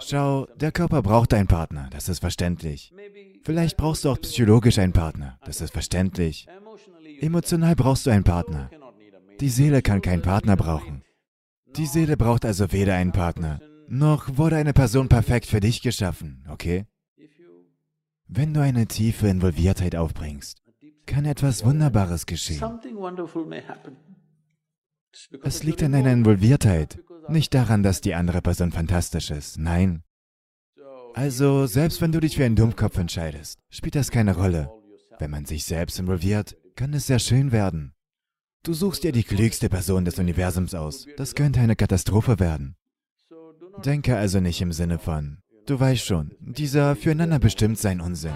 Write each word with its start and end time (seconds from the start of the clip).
Schau, 0.00 0.46
der 0.56 0.72
Körper 0.72 1.02
braucht 1.02 1.34
einen 1.34 1.48
Partner, 1.48 1.88
das 1.90 2.08
ist 2.08 2.20
verständlich. 2.20 2.92
Vielleicht 3.42 3.76
brauchst 3.76 4.04
du 4.04 4.10
auch 4.10 4.20
psychologisch 4.20 4.78
einen 4.78 4.92
Partner, 4.92 5.38
das 5.44 5.60
ist 5.60 5.72
verständlich. 5.72 6.46
Emotional 7.20 7.74
brauchst 7.74 8.06
du 8.06 8.10
einen 8.10 8.24
Partner. 8.24 8.70
Die 9.40 9.48
Seele 9.48 9.82
kann 9.82 10.02
keinen 10.02 10.22
Partner 10.22 10.56
brauchen. 10.56 11.02
Die 11.76 11.86
Seele 11.86 12.16
braucht 12.16 12.44
also 12.44 12.72
weder 12.72 12.94
einen 12.94 13.12
Partner, 13.12 13.60
noch 13.88 14.36
wurde 14.36 14.56
eine 14.56 14.72
Person 14.72 15.08
perfekt 15.08 15.46
für 15.46 15.60
dich 15.60 15.82
geschaffen, 15.82 16.44
okay? 16.48 16.86
Wenn 18.26 18.54
du 18.54 18.60
eine 18.60 18.86
tiefe 18.86 19.28
Involviertheit 19.28 19.96
aufbringst, 19.96 20.62
kann 21.06 21.24
etwas 21.24 21.64
Wunderbares 21.64 22.26
geschehen. 22.26 22.62
Es 25.42 25.62
liegt 25.62 25.82
an 25.82 25.92
deiner 25.92 26.12
Involviertheit, 26.12 26.98
nicht 27.30 27.54
daran, 27.54 27.82
dass 27.82 28.00
die 28.00 28.14
andere 28.14 28.42
Person 28.42 28.72
fantastisch 28.72 29.30
ist. 29.30 29.58
Nein. 29.58 30.02
Also, 31.14 31.66
selbst 31.66 32.00
wenn 32.00 32.12
du 32.12 32.20
dich 32.20 32.36
für 32.36 32.44
einen 32.44 32.56
Dummkopf 32.56 32.96
entscheidest, 32.96 33.58
spielt 33.70 33.94
das 33.94 34.10
keine 34.10 34.36
Rolle. 34.36 34.70
Wenn 35.18 35.30
man 35.30 35.46
sich 35.46 35.64
selbst 35.64 35.98
involviert, 35.98 36.56
kann 36.76 36.94
es 36.94 37.06
sehr 37.06 37.18
schön 37.18 37.50
werden. 37.50 37.92
Du 38.62 38.72
suchst 38.72 39.02
dir 39.02 39.12
die 39.12 39.24
klügste 39.24 39.68
Person 39.68 40.04
des 40.04 40.18
Universums 40.18 40.74
aus. 40.74 41.06
Das 41.16 41.34
könnte 41.34 41.60
eine 41.60 41.76
Katastrophe 41.76 42.38
werden. 42.38 42.76
Denke 43.84 44.16
also 44.16 44.40
nicht 44.40 44.60
im 44.60 44.72
Sinne 44.72 44.98
von, 44.98 45.38
du 45.66 45.78
weißt 45.78 46.04
schon, 46.04 46.32
dieser 46.40 46.96
füreinander 46.96 47.38
bestimmt 47.38 47.78
sein 47.78 48.00
Unsinn. 48.00 48.34